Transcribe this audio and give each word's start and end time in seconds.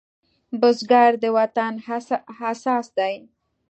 بزګر 0.59 1.11
د 1.21 1.23
وطن 1.37 1.73
اساس 2.51 2.85
دی 2.97 3.15